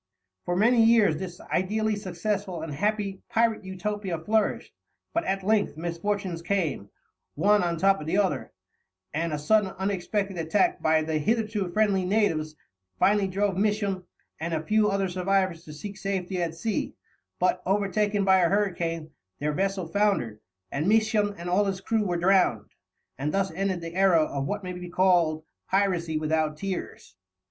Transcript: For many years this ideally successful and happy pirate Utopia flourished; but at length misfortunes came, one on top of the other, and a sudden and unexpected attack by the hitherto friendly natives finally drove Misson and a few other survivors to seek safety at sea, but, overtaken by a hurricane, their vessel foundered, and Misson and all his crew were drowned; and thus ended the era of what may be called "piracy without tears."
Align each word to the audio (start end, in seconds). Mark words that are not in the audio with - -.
For 0.45 0.55
many 0.55 0.83
years 0.83 1.17
this 1.17 1.39
ideally 1.39 1.95
successful 1.95 2.63
and 2.63 2.73
happy 2.73 3.21
pirate 3.29 3.63
Utopia 3.63 4.17
flourished; 4.17 4.73
but 5.13 5.23
at 5.25 5.43
length 5.43 5.77
misfortunes 5.77 6.41
came, 6.41 6.89
one 7.35 7.61
on 7.61 7.77
top 7.77 8.01
of 8.01 8.07
the 8.07 8.17
other, 8.17 8.51
and 9.13 9.31
a 9.31 9.37
sudden 9.37 9.69
and 9.69 9.77
unexpected 9.77 10.39
attack 10.39 10.81
by 10.81 11.03
the 11.03 11.19
hitherto 11.19 11.69
friendly 11.69 12.03
natives 12.03 12.55
finally 12.97 13.27
drove 13.27 13.55
Misson 13.55 14.03
and 14.39 14.55
a 14.55 14.63
few 14.63 14.89
other 14.89 15.07
survivors 15.07 15.65
to 15.65 15.71
seek 15.71 15.97
safety 15.97 16.41
at 16.41 16.55
sea, 16.55 16.95
but, 17.37 17.61
overtaken 17.67 18.25
by 18.25 18.39
a 18.39 18.49
hurricane, 18.49 19.11
their 19.37 19.53
vessel 19.53 19.85
foundered, 19.85 20.39
and 20.71 20.87
Misson 20.89 21.35
and 21.37 21.47
all 21.47 21.65
his 21.65 21.79
crew 21.79 22.03
were 22.07 22.17
drowned; 22.17 22.71
and 23.19 23.31
thus 23.31 23.51
ended 23.51 23.81
the 23.81 23.93
era 23.93 24.23
of 24.23 24.47
what 24.47 24.63
may 24.63 24.73
be 24.73 24.89
called 24.89 25.43
"piracy 25.69 26.17
without 26.17 26.57
tears." 26.57 27.15